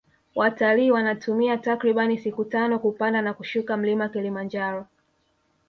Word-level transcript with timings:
watalii 0.35 0.91
wanatumia 0.91 1.57
takribani 1.57 2.17
siku 2.17 2.45
tano 2.45 2.79
kupanda 2.79 3.21
na 3.21 3.33
kushuka 3.33 3.77
mlima 3.77 4.09
kilimanjaro 4.09 4.87